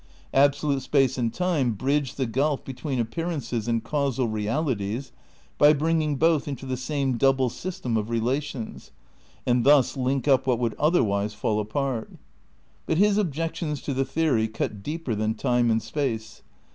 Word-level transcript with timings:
Absolute 0.33 0.81
space 0.81 1.15
and 1.19 1.31
time 1.31 1.73
bridge 1.73 2.15
the 2.15 2.25
gulf 2.25 2.63
between 2.65 2.97
appearances 2.97 3.67
and 3.67 3.83
causal 3.83 4.27
realities 4.27 5.11
by 5.59 5.73
bringing 5.73 6.15
both 6.15 6.47
into 6.47 6.65
the 6.65 6.75
same 6.75 7.19
double 7.19 7.51
system 7.51 7.95
of 7.97 8.09
relations, 8.09 8.89
and 9.45 9.63
thus 9.63 9.95
link 9.95 10.27
up 10.27 10.47
what 10.47 10.57
would 10.57 10.73
otherwise 10.79 11.35
fall 11.35 11.59
apart. 11.59 12.09
But 12.87 12.97
his 12.97 13.19
objections 13.19 13.79
to 13.83 13.93
the 13.93 14.03
theory 14.03 14.47
cut 14.47 14.81
deeper 14.81 15.13
than 15.13 15.35
time 15.35 15.69
and 15.69 15.79
space. 15.83 16.41